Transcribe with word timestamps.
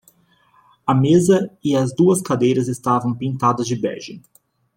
A 0.83 0.95
mesa 0.95 1.55
e 1.63 1.75
as 1.75 1.93
duas 1.93 2.23
cadeiras 2.23 2.67
estavam 2.67 3.13
pintadas 3.13 3.67
de 3.67 3.75
bege. 3.75 4.19